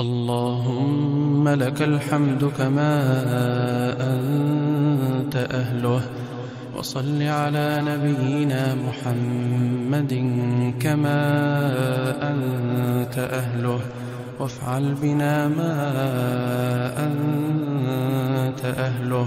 اللهم 0.00 1.48
لك 1.48 1.82
الحمد 1.82 2.52
كما 2.58 2.92
أنت 4.00 5.36
أهله. 5.36 6.00
وصل 6.78 7.22
على 7.22 7.82
نبينا 7.86 8.74
محمد 8.74 10.12
كما 10.80 11.20
أنت 12.30 13.18
أهله. 13.18 13.80
وافعل 14.40 14.94
بنا 15.02 15.48
ما 15.48 15.92
أنت 16.98 18.64
أهله. 18.64 19.26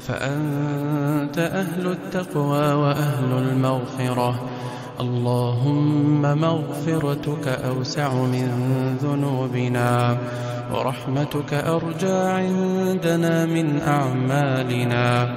فأنت 0.00 1.38
أهل 1.38 1.86
التقوى 1.86 2.72
وأهل 2.72 3.32
المغفرة. 3.32 4.53
اللهم 5.00 6.22
مغفرتك 6.22 7.48
أوسع 7.48 8.14
من 8.14 8.48
ذنوبنا 9.02 10.18
ورحمتك 10.72 11.54
أرجى 11.54 12.12
عندنا 12.12 13.46
من 13.46 13.80
أعمالنا. 13.80 15.34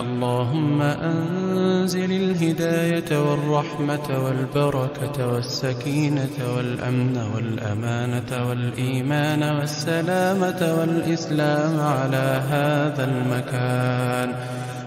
اللهم 0.00 0.82
أنزل 0.82 2.12
الهداية 2.12 3.10
والرحمة 3.30 4.08
والبركة 4.24 5.32
والسكينة 5.32 6.36
والأمن 6.56 7.16
والأمانة 7.34 8.48
والإيمان 8.48 9.42
والسلامة 9.42 10.76
والإسلام 10.78 11.80
على 11.80 12.42
هذا 12.50 13.04
المكان 13.04 14.28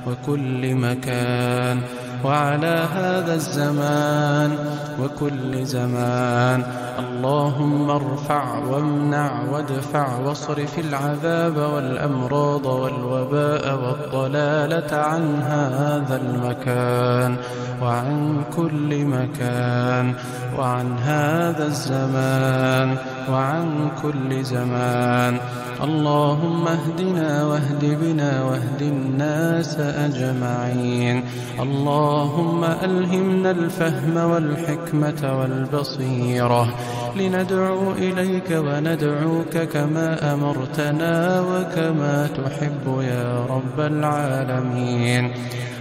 وكل 0.08 0.76
مكان. 0.76 1.82
وعلى 2.24 2.86
هذا 2.96 3.34
الزمان 3.34 4.58
وكل 5.02 5.66
زمان. 5.66 6.64
اللهم 7.00 7.90
ارفع 7.90 8.58
وامنع 8.58 9.32
وادفع 9.52 10.18
واصرف 10.20 10.80
العذاب 10.80 11.58
والأمراض 11.58 12.66
والوباء 12.66 13.64
والضلالة 13.84 14.98
عن 14.98 15.42
هذا 15.42 16.16
المكان 16.24 17.38
وعن 17.82 18.42
كل 18.56 19.06
مكان 19.06 20.14
وعن 20.58 20.98
هذا 20.98 21.66
الزمان 21.66 22.98
وعن 23.32 23.92
كل 24.02 24.44
زمان. 24.44 25.40
اللهم 25.84 26.68
اهدنا 26.68 27.46
واهد 27.46 27.98
بنا 28.02 28.44
واهد 28.44 28.82
الناس 28.82 29.78
أجمعين. 29.80 31.24
اللهم 31.60 32.64
ألهمنا 32.64 33.52
الفهم 33.52 34.18
والحكمة 34.18 35.40
والبصيرة. 35.40 36.74
لندعو 37.16 37.92
إليك 37.92 38.50
وندعوك 38.52 39.58
كما 39.58 40.34
أمرتنا 40.34 41.42
وكما 41.42 42.28
تحب 42.28 42.86
يا 43.02 43.46
رب 43.50 43.80
العالمين. 43.80 45.32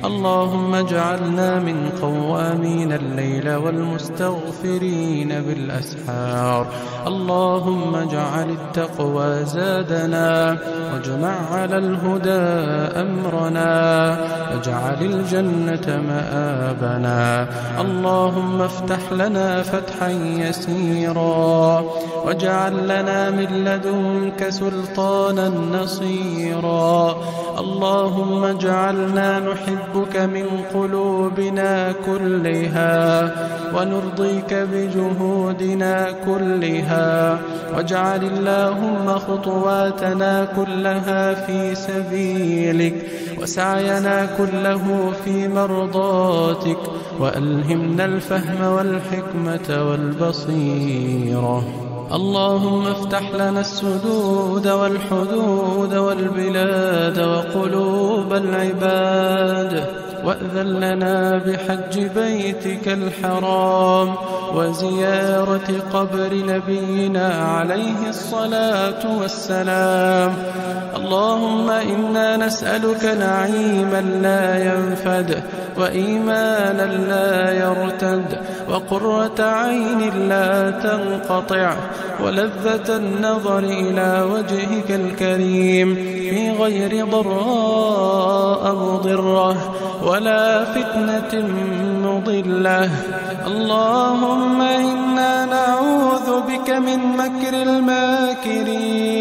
اللهم 0.04 0.74
اجعلنا 0.74 1.60
من 1.60 1.88
قوامين 2.02 2.92
الليل 2.92 3.54
والمستغفرين 3.54 5.28
بالأسحار. 5.28 6.66
اللهم 7.06 7.94
اجعل 7.96 8.50
التقوى 8.50 9.44
زادنا 9.44 10.58
واجمع 10.92 11.34
على 11.52 11.78
الهدى 11.78 12.44
أمرنا 13.00 13.70
واجعل 14.50 15.00
الجنة 15.02 16.02
مآبنا 16.08 17.46
اللهم 17.80 18.62
افتح 18.62 19.12
لنا 19.12 19.62
فتحا 19.62 20.10
يسيرا 20.48 21.84
واجعل 22.24 22.84
لنا 22.84 23.30
من 23.30 23.64
لدنك 23.64 24.48
سلطانا 24.50 25.48
نصيرا 25.48 27.16
اللهم 27.58 28.44
اجعلنا 28.44 29.40
نحبك 29.40 30.16
من 30.16 30.46
قلوبنا 30.74 31.92
كلها 32.06 33.32
ونرضيك 33.74 34.54
بجهودنا 34.54 36.12
كلها 36.26 36.95
واجعل 37.76 38.22
اللهم 38.24 39.18
خطواتنا 39.18 40.48
كلها 40.56 41.34
في 41.34 41.74
سبيلك 41.74 43.10
وسعينا 43.42 44.26
كله 44.38 45.12
في 45.24 45.48
مرضاتك 45.48 46.78
وألهمنا 47.20 48.04
الفهم 48.04 48.60
والحكمة 48.64 49.68
والبصيرة. 49.88 51.64
اللهم 52.12 52.86
افتح 52.86 53.30
لنا 53.34 53.60
السدود 53.60 54.68
والحدود 54.68 55.94
والبلاد 55.94 57.18
وقلوب 57.18 58.32
العباد. 58.32 60.05
وأذن 60.26 60.66
لنا 60.66 61.38
بحج 61.46 61.94
بيتك 62.18 62.88
الحرام 62.88 64.14
وزيارة 64.54 65.68
قبر 65.92 66.30
نبينا 66.34 67.28
عليه 67.28 68.08
الصلاة 68.08 69.18
والسلام. 69.20 70.34
اللهم 70.96 71.70
إنا 71.70 72.36
نسألك 72.36 73.04
نعيما 73.04 74.00
لا 74.22 74.64
ينفد 74.64 75.42
وإيمانا 75.78 76.86
لا 77.12 77.52
يرتد 77.52 78.38
وقرة 78.70 79.40
عين 79.40 80.28
لا 80.28 80.70
تنقطع 80.70 81.74
ولذة 82.24 82.96
النظر 82.96 83.58
إلى 83.58 84.26
وجهك 84.32 84.90
الكريم 84.90 85.94
في 85.94 86.50
غير 86.50 87.06
ضراء 87.06 88.74
مضرة. 88.74 89.74
ولا 90.06 90.64
فتنة 90.64 91.32
مضلة. 92.06 92.90
اللهم 93.46 94.62
إنا 94.62 95.44
نعوذ 95.44 96.28
بك 96.50 96.70
من 96.70 97.00
مكر 97.22 97.54
الماكرين 97.62 99.16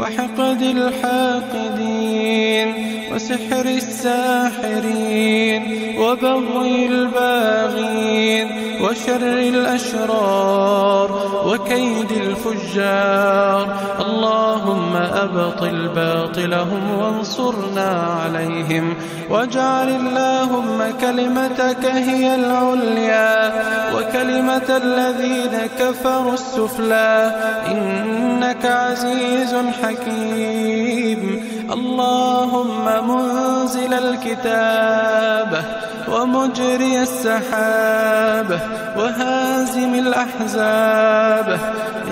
وحقد 0.00 0.62
الحاقدين 0.76 2.68
وسحر 3.14 3.64
الساحرين 3.80 5.62
وبغي 6.00 6.86
الباغين 6.86 8.46
وشر 8.82 9.22
الأشرار 9.52 11.08
وكيد 11.46 12.10
الفجار. 12.10 13.64
اللهم 14.06 14.91
أبطل 15.02 15.88
باطلهم 15.88 16.98
وانصرنا 16.98 18.18
عليهم. 18.24 18.94
واجعل 19.30 19.88
اللهم 19.88 20.84
كلمتك 21.00 21.84
هي 21.84 22.34
العليا 22.34 23.52
وكلمة 23.96 24.80
الذين 24.84 25.58
كفروا 25.78 26.34
السفلى. 26.34 27.34
إنك 27.68 28.66
عزيز 28.66 29.54
حكيم. 29.82 31.44
اللهم 31.72 33.08
منزل 33.08 33.94
الكتاب. 33.94 35.64
ومجري 36.08 37.02
السحاب 37.02 38.60
وهازم 38.96 39.94
الأحزاب. 39.94 41.58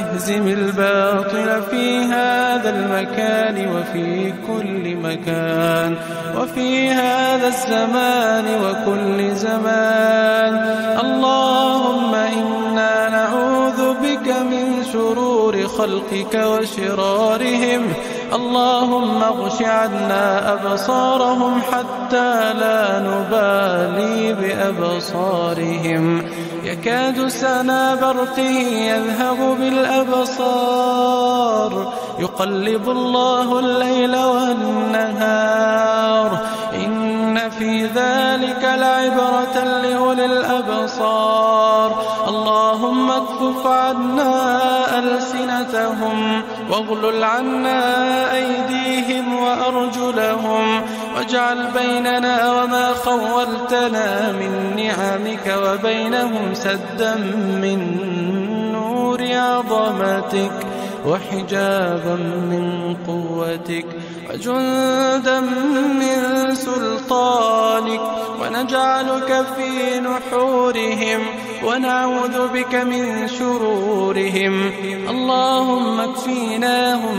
اهزم 0.01 0.49
الباطل 0.49 1.63
في 1.71 1.99
هذا 2.05 2.71
المكان 2.71 3.57
وفي 3.77 4.33
كل 4.47 4.97
مكان 4.97 5.97
وفي 6.39 6.91
هذا 6.91 7.47
الزمان 7.47 8.47
وكل 8.65 9.35
زمان. 9.37 10.53
اللهم 11.05 12.15
إنا 12.15 13.09
نعوذ 13.09 13.95
بك 14.03 14.29
من 14.51 14.85
شرور 14.93 15.67
خلقك 15.67 16.35
وشرارهم 16.35 17.83
اللهم 18.35 19.23
اغش 19.23 19.63
عنا 19.63 20.53
أبصارهم 20.53 21.63
حتى 21.63 22.53
لا 22.53 22.99
نبالي 22.99 24.33
بأبصارهم. 24.33 26.23
يكاد 26.65 27.29
سنا 27.29 27.95
برقه 27.95 28.51
يذهب 28.93 29.57
بالأبصار. 29.61 31.13
يقلب 32.19 32.91
الله 32.91 33.59
الليل 33.59 34.17
والنهار. 34.17 35.91
إن 36.75 37.51
في 37.51 37.87
ذلك 37.87 38.65
لعبرة 38.65 39.65
لأولي 39.65 40.25
الأبصار. 40.25 42.03
اكفف 43.41 43.67
عنا 43.67 44.99
ألسنتهم 44.99 46.43
واغلل 46.71 47.25
عنا 47.25 47.83
أيديهم 48.35 49.43
وأرجلهم 49.43 50.83
واجعل 51.17 51.67
بيننا 51.79 52.63
وما 52.63 52.95
خولتنا 52.95 54.33
من 54.33 54.77
نعمك 54.77 55.57
وبينهم 55.65 56.55
سدا 56.55 57.15
من 57.63 57.81
نور 58.73 59.21
عظمتك 59.23 60.53
وحجابا 61.07 62.15
من 62.51 62.97
قوتك 63.07 63.87
وجندا 64.31 65.41
من 66.01 66.55
سلطانك 66.55 68.01
ونجعلك 68.43 69.45
في 69.57 70.01
نحورهم 70.01 71.21
ونعوذ 71.65 72.49
بك 72.49 72.75
من 72.75 73.29
شرورهم. 73.29 74.73
اللهم 75.11 76.01
اكفيناهم 76.01 77.17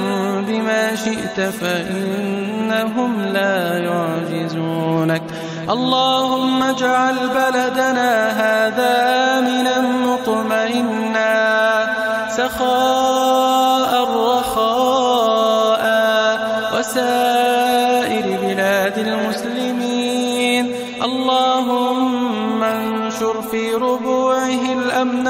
بما 0.48 0.96
شئت 0.96 1.42
فإنهم 1.42 3.22
لا 3.22 3.78
يعجزونك. 3.78 5.24
اللهم 5.70 6.64
اجعل 6.64 7.16
بلدنا 7.16 8.30
هذا 8.30 8.92
آمنا 9.40 10.01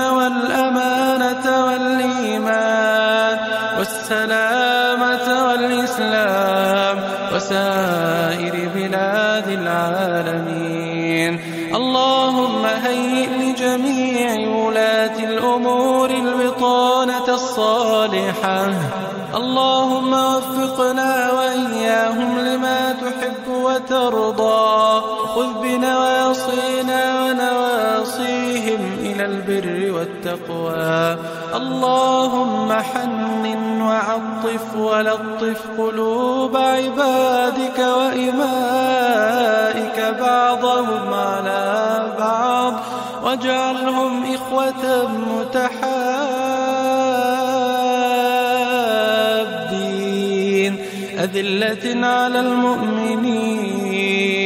والأمانة 0.10 1.66
والإيمان 1.66 3.38
والسلامة 3.78 5.28
والإسلام 5.48 6.96
وسائر 7.36 8.70
بلاد 8.76 9.48
العالمين. 9.48 11.40
اللهم 11.76 12.66
هيئ 12.66 13.28
لجميع 13.28 14.50
ولاة 14.50 15.18
الأمور 15.20 16.10
البطانة 16.10 17.28
الصالحة. 17.30 18.70
اللهم 19.36 20.14
وفقنا 20.14 21.32
وإياهم 21.32 22.40
لما 22.40 22.92
تحب 22.92 23.46
وترضى. 23.48 25.02
خذ 25.36 25.50
بنواصينا 25.62 26.81
ونواصيهم 28.22 28.82
إلى 29.00 29.26
البر 29.26 29.92
والتقوى. 29.96 31.18
اللهم 31.56 32.74
حنن 32.74 33.82
وعطف 33.82 34.76
ولطف 34.76 35.62
قلوب 35.78 36.58
عبادك 36.58 37.80
وإمائك 37.80 39.20
بعضهم 40.20 41.14
على 41.14 42.08
بعض 42.20 42.74
واجعلهم 43.24 44.34
إخوة 44.34 45.08
متحابين. 45.38 45.72
أذلة 51.20 52.08
على 52.08 52.40
المؤمنين. 52.40 54.41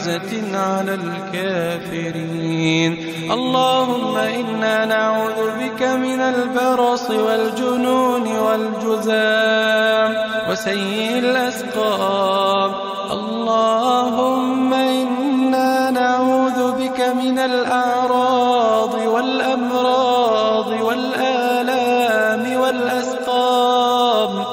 أعزة 0.00 0.56
على 0.58 0.94
الكافرين. 0.94 2.92
اللهم 3.32 4.16
إنا 4.16 4.84
نعوذ 4.84 5.50
بك 5.60 5.82
من 5.82 6.20
البرص 6.20 7.10
والجنون 7.10 8.26
والجزام 8.38 10.14
وسيء 10.50 11.18
الأسقام. 11.18 12.70
اللهم 13.12 14.74
إنا 14.74 15.90
نعوذ 15.90 16.72
بك 16.72 17.00
من 17.00 17.38
الأعراض 17.38 18.94
والأمراض 19.06 20.68
والآلام 20.82 22.60
والأسقام. 22.60 24.44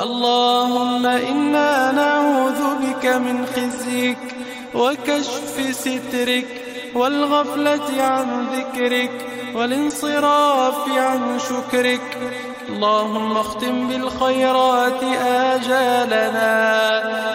اللهم 0.00 1.06
إنا 1.06 1.92
نعوذ 1.92 2.60
بك 2.82 3.06
من 3.06 3.46
خزيك 3.46 4.27
وكشف 4.74 5.76
سترك 5.84 6.46
والغفلة 6.94 8.02
عن 8.02 8.46
ذكرك 8.56 9.26
والانصراف 9.54 10.88
عن 10.96 11.38
شكرك. 11.38 12.32
اللهم 12.68 13.36
اختم 13.36 13.88
بالخيرات 13.88 15.02
آجالنا 15.26 16.52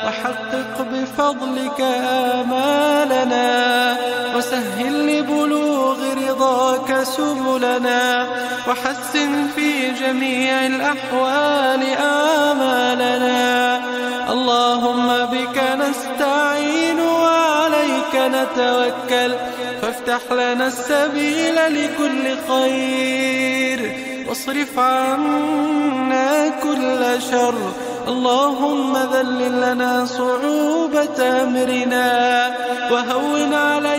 وحقق 0.06 0.76
بفضلك 0.92 1.82
آمالنا 2.32 3.48
وسهل 4.36 4.94
لبلوغ 5.08 5.98
رضاك 6.28 7.04
سبلنا 7.04 8.28
وحسن 8.68 9.48
في 9.56 9.92
جميع 9.92 10.66
الأحوال 10.66 11.84
آمالنا. 12.50 13.44
اللهم 14.30 15.08
بك 15.26 15.58
نستعين 15.82 16.73
وعليك 18.14 18.36
نتوكل 18.36 19.36
فافتح 19.82 20.32
لنا 20.32 20.68
السبيل 20.68 21.56
لكل 21.56 22.38
خير 22.48 23.96
واصرف 24.30 24.80
عنا 24.80 26.50
كل 26.64 27.22
شر 27.32 27.56
اللهم 28.08 28.98
ذلل 29.14 29.62
لنا 29.62 30.06
صعوبة 30.06 31.44
أمرنا 31.44 32.08
وهون 32.92 33.54
علينا 33.54 33.93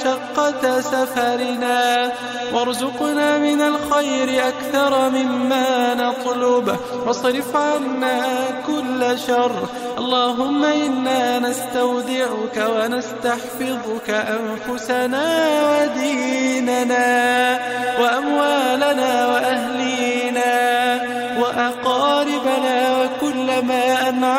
مشقة 0.00 0.80
سفرنا 0.80 2.12
وارزقنا 2.54 3.38
من 3.38 3.60
الخير 3.60 4.48
أكثر 4.48 5.10
مما 5.10 5.94
نطلب. 5.94 6.76
واصرف 7.06 7.56
عنا 7.56 8.24
كل 8.66 9.18
شر. 9.26 9.68
اللهم 9.98 10.64
إنا 10.64 11.38
نستودعك 11.38 12.56
ونستحفظك 12.76 14.10
أنفسنا 14.10 15.26
وديننا 15.70 17.58
وأموالنا 18.00 19.26
وأهلينا 19.26 20.09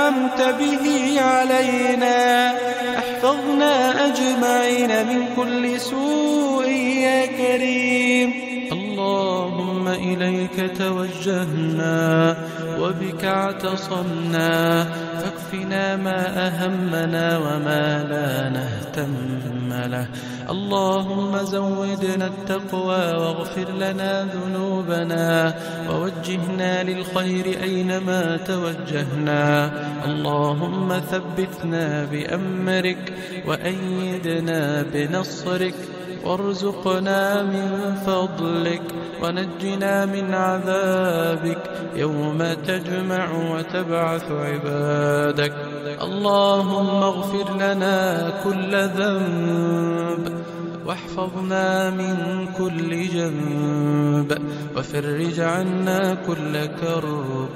أنعمت 0.01 0.42
به 0.59 1.21
علينا. 1.21 2.51
أحفظنا 2.98 4.06
أجمعين 4.07 5.07
من 5.07 5.25
كل 5.36 5.80
سوء 5.80 6.68
يا 6.68 7.25
كريم. 7.25 8.33
اللهم 8.71 9.88
إليك 9.88 10.77
توجهنا 10.77 12.36
وبك 12.80 13.25
اعتصمنا. 13.25 14.84
فاكفنا 15.22 15.96
ما 15.96 16.48
أهمنا 16.48 17.38
وما 17.38 18.05
لا 18.10 18.50
نهتم 18.50 19.91
له. 19.91 20.08
اللهم 20.51 21.38
زودنا 21.43 22.25
التقوى 22.25 23.05
واغفر 23.22 23.72
لنا 23.72 24.27
ذنوبنا 24.36 25.53
ووجهنا 25.89 26.84
للخير 26.84 27.46
أينما 27.63 28.38
توجهنا. 28.38 29.72
اللهم 30.05 31.00
ثبتنا 31.12 32.05
بأمرك 32.12 33.13
وأيدنا 33.48 34.86
بنصرك. 34.93 35.75
وارزقنا 36.25 37.43
من 37.43 37.95
فضلك 38.05 38.81
ونجنا 39.23 40.05
من 40.05 40.33
عذابك 40.33 41.63
يوم 41.95 42.39
تجمع 42.67 43.27
وتبعث 43.53 44.31
عبادك. 44.31 45.53
اللهم 46.01 47.03
اغفر 47.03 47.47
لنا 47.55 48.29
كل 48.43 48.71
ذنب 48.75 50.50
واحفظنا 50.91 51.89
من 51.89 52.48
كل 52.57 53.07
جنب 53.07 54.38
وفرج 54.77 55.39
عنا 55.39 56.13
كل 56.13 56.65
كرب. 56.65 57.50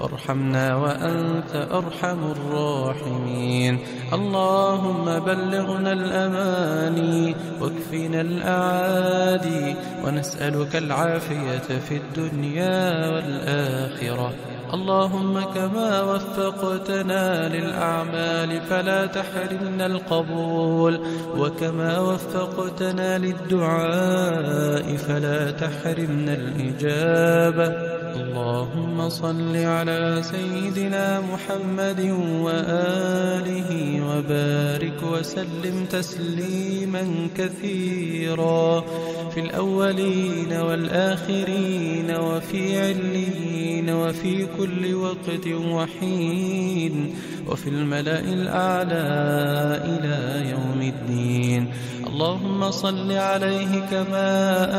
وارحمنا 0.00 0.76
وأنت 0.76 1.68
أرحم 1.72 2.18
الراحمين. 2.30 3.78
اللهم 4.12 5.04
بلغنا 5.18 5.92
الأماني 5.92 7.34
واكفنا 7.60 8.20
الأعادي 8.20 9.74
ونسألك 10.04 10.76
العافية 10.76 11.78
في 11.88 11.96
الدنيا 11.96 13.08
والآخرة. 13.08 14.51
اللهم 14.74 15.40
كما 15.54 16.02
وفقتنا 16.02 17.48
للأعمال 17.48 18.60
فلا 18.60 19.06
تحرمنا 19.06 19.86
القبول 19.86 21.00
وكما 21.38 21.98
وفقت 22.00 22.72
أمرتنا 22.82 23.18
للدعاء 23.18 24.96
فلا 24.96 25.50
تحرمنا 25.50 26.34
الإجابة. 26.34 27.68
اللهم 28.16 29.08
صل 29.08 29.56
على 29.56 30.22
سيدنا 30.22 31.20
محمد 31.20 32.00
وآله 32.40 33.70
وبارك 34.08 35.02
وسلم 35.02 35.86
تسليما 35.90 37.28
كثيرا. 37.36 38.84
في 39.34 39.40
الأولين 39.40 40.52
والآخرين 40.52 42.10
وفي 42.10 42.80
علين 42.80 43.90
وفي 43.90 44.46
كل 44.58 44.61
وقت 44.94 45.46
وحين 45.46 47.14
وفي 47.48 47.68
الملأ 47.68 48.20
الأعلى 48.20 49.08
إلى 49.84 50.50
يوم 50.50 50.80
الدين. 50.82 51.72
اللهم 52.06 52.70
صل 52.70 53.12
عليه 53.12 53.72
كما 53.90 54.28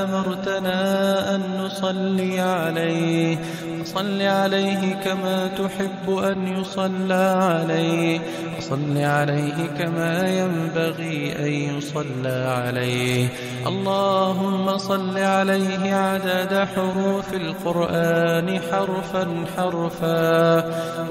أمرتنا 0.03 0.79
أن 1.35 1.41
نصلي 1.65 2.39
عليه 2.39 3.37
صل 3.83 4.21
عليه 4.21 4.93
كما 5.03 5.47
تحب 5.47 6.09
أن 6.09 6.47
يصلى 6.47 7.25
عليه. 7.41 8.19
وصل 8.63 8.97
عليه 8.97 9.67
كما 9.79 10.29
ينبغي 10.29 11.35
أن 11.39 11.77
يصلى 11.77 12.37
عليه. 12.57 13.27
اللهم 13.67 14.77
صل 14.77 15.17
عليه 15.17 15.95
عدد 15.95 16.67
حروف 16.75 17.33
القرآن 17.33 18.59
حرفا 18.71 19.25
حرفا 19.57 20.63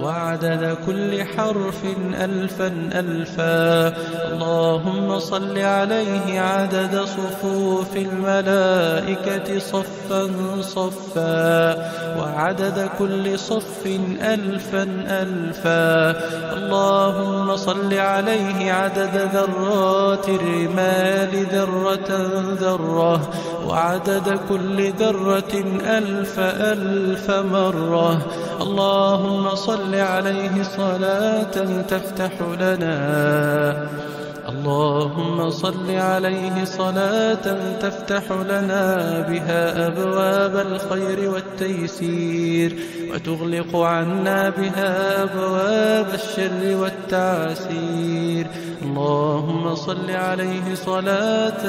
وعدد 0.03 0.77
كل 0.87 1.25
حرف 1.25 1.81
ألفا 2.21 2.69
ألفا. 2.93 3.93
اللهم 4.33 5.19
صل 5.19 5.59
عليه 5.59 6.41
عدد 6.41 6.95
صفوف 7.05 7.97
الملائكة 7.97 9.59
صفا 9.59 10.23
صفا 10.61 11.77
وعدد 12.19 12.91
كل 12.99 13.39
صف 13.39 13.87
ألفا 14.23 14.83
ألفا. 15.23 15.93
اللهم 16.57 17.42
صل 17.57 17.95
عليه 17.95 18.73
عدد 18.73 19.31
ذرات 19.35 20.29
الرمال 20.29 21.47
ذرة 21.53 22.11
ذرة 22.61 23.31
وعدد 23.67 24.41
كل 24.49 24.91
ذرة 24.91 25.55
ألف 25.99 26.35
ألف 26.39 27.31
مرة. 27.31 28.13
اللهم 28.61 29.55
صل 29.55 29.95
عليه 29.95 30.63
صلاة 30.63 31.83
تفتح 31.89 32.33
لنا. 32.61 32.97
اللهم 34.53 35.51
صل 35.51 35.91
عليه 35.91 36.65
صلاة 36.65 37.47
تفتح 37.81 38.33
لنا 38.33 38.87
بها 39.29 39.87
أبواب 39.87 40.67
الخير 40.67 41.31
والتيسير 41.31 42.77
وتغلق 43.13 43.77
عنا 43.77 44.51
بها 44.51 45.23
أبواب 45.23 46.07
الشر 46.15 46.77
والتعسير. 46.77 48.47
اللهم 48.83 49.75
صل 49.75 50.11
عليه 50.11 50.75
صلاة 50.75 51.63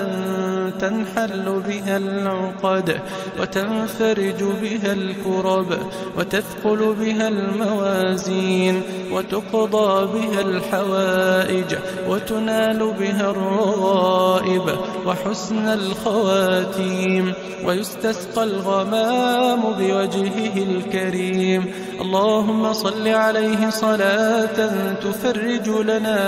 تنحل 0.80 1.62
بها 1.68 1.98
العقد 1.98 3.00
وتنفرج 3.40 4.42
بها 4.62 4.94
الكرب 4.94 5.70
وتثقل 6.18 6.96
بها 7.00 7.28
الموازين. 7.28 8.82
وتقضى 9.14 10.08
بها 10.14 10.42
الحوائج 10.42 11.76
وتنال 12.10 12.94
بها 13.00 13.32
الرغائب 13.32 14.66
وحسن 15.06 15.68
الخواتيم 15.68 17.34
ويستسقى 17.66 18.44
الغمام 18.44 19.62
بوجهه 19.80 20.56
الكريم. 20.58 21.62
اللهم 22.02 22.74
صل 22.74 23.08
عليه 23.08 23.70
صلاة 23.70 24.58
تفرج 25.06 25.68
لنا 25.70 26.20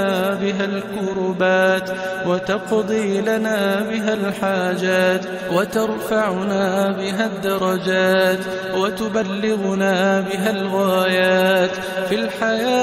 بها 0.42 0.66
الكربات 0.66 1.90
وتقضي 2.28 3.22
لنا 3.22 3.60
بها 3.90 4.14
الحاجات 4.14 5.22
وترفعنا 5.54 6.92
بها 7.00 7.26
الدرجات 7.26 8.40
وتبلغنا 8.78 10.22
بها 10.22 10.50
الغايات 10.52 11.72
في 12.10 12.16
الحياة 12.16 12.75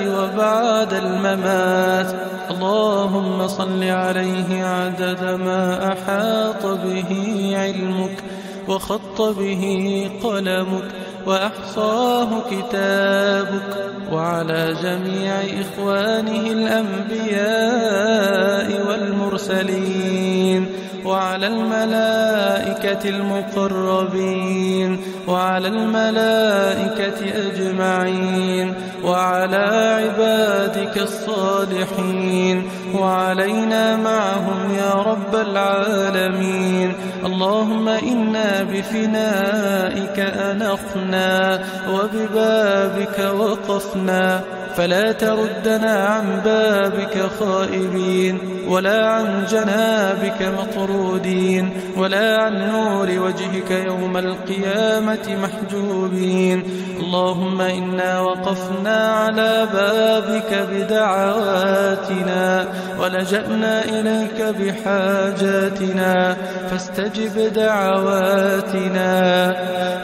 وبعد 0.00 0.92
الممات. 0.92 2.14
اللهم 2.50 3.48
صل 3.48 3.82
عليه 3.82 4.64
عدد 4.64 5.40
ما 5.40 5.92
أحاط 5.92 6.66
به 6.66 7.52
علمك 7.56 8.22
وخط 8.68 9.22
به 9.22 10.10
قلمك 10.22 10.84
وأحصاه 11.26 12.28
كتابك. 12.50 13.84
وعلى 14.12 14.74
جميع 14.82 15.32
إخوانه 15.60 16.46
الأنبياء 16.46 18.68
والمرسلين. 18.88 20.66
وعلى 21.04 21.46
الملائكة 21.46 23.08
المقربين 23.08 25.00
وعلى 25.28 25.68
الملائكة 25.68 27.20
أجمعين 27.46 28.74
وعلى 29.04 29.66
عبادك 30.00 30.98
الصالحين 30.98 32.68
وعلينا 32.94 33.96
معهم 33.96 34.74
يا 34.78 34.92
رب 34.92 35.34
العالمين. 35.34 36.92
اللهم 37.26 37.88
إنا 37.88 38.62
بفنائك 38.62 40.18
أنخنا 40.20 41.60
وببابك 41.92 43.18
وقفنا. 43.18 44.40
فلا 44.76 45.12
تردنا 45.12 46.06
عن 46.06 46.40
بابك 46.44 47.30
خائبين 47.40 48.38
ولا 48.68 49.06
عن 49.06 49.44
جنابك 49.50 50.42
مطرودين 50.58 51.70
ولا 51.96 52.42
عن 52.42 52.70
نور 52.70 53.08
وجهك 53.10 53.70
يوم 53.70 54.16
القيامة 54.16 55.36
محجوبين. 55.42 56.62
اللهم 57.00 57.60
إنا 57.60 58.20
وقفنا 58.20 59.08
على 59.12 59.68
بابك 59.72 60.66
بدعواتنا 60.72 62.66
ولجأنا 63.00 63.84
إليك 63.84 64.42
بحاجاتنا 64.58 66.36
فاستجب 66.70 67.52
دعواتنا 67.54 69.12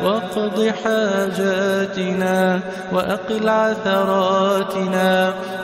واقض 0.04 0.72
حاجاتنا 0.84 2.60
وأقل 2.92 3.48
عثراتنا. 3.48 4.59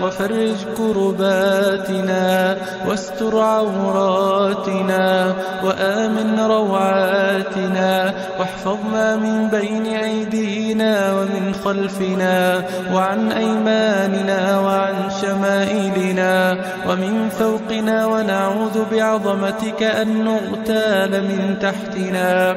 وفرج 0.03 0.57
كرباتنا 0.77 2.57
واستر 2.89 3.41
عوراتنا 3.41 5.35
وآمن 5.65 6.41
روعاتنا 6.41 8.15
واحفظنا 8.39 9.17
من 9.17 9.49
بين 9.49 9.87
أيدينا 9.87 11.13
ومن 11.13 11.55
خلفنا 11.65 12.63
وعن 12.95 13.33
أيماننا 13.33 14.61
وعن 14.61 14.95
شمائلنا 15.23 16.59
ومن 16.89 17.29
فوقنا 17.29 18.07
ونعوذ 18.07 18.85
بعظمتك 18.93 19.83
أن 19.83 20.25
نغتال 20.25 21.23
من 21.23 21.57
تحتنا. 21.61 22.57